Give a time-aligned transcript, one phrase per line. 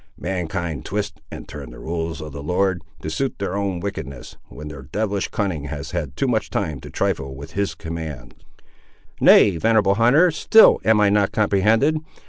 [0.17, 4.67] Mankind twist and turn the rules of the Lord, to suit their own wickedness, when
[4.67, 8.33] their devilish cunning has had too much time to trifle with His commands."
[9.19, 11.97] "Nay, venerable hunter, still am I not comprehended.